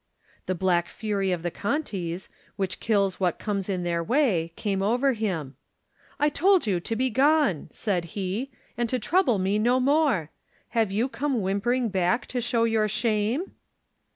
"The 0.47 0.55
black 0.55 0.89
fury 0.89 1.31
of 1.31 1.43
the 1.43 1.51
Contis, 1.51 2.27
which 2.55 2.79
kills 2.79 3.19
what 3.19 3.37
comes 3.37 3.69
in 3.69 3.83
their 3.83 4.03
way, 4.03 4.51
came 4.55 4.81
over 4.81 5.13
him. 5.13 5.57
"^I 6.19 6.33
told 6.33 6.65
you 6.65 6.79
to 6.79 6.95
begone,' 6.95 7.67
said 7.69 8.05
he, 8.17 8.49
*and 8.75 8.89
to 8.89 8.97
trouble 8.97 9.37
me 9.37 9.59
no 9.59 9.79
more. 9.79 10.31
Have 10.69 10.91
you 10.91 11.07
come 11.07 11.39
whim 11.43 11.61
pering 11.61 11.89
back 11.91 12.25
to 12.29 12.41
show 12.41 12.63
your 12.63 12.87
shame?' 12.87 13.51